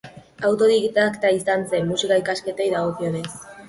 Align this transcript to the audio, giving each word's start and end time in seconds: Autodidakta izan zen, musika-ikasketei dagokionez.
Autodidakta 0.47 1.33
izan 1.37 1.69
zen, 1.75 1.87
musika-ikasketei 1.93 2.71
dagokionez. 2.77 3.29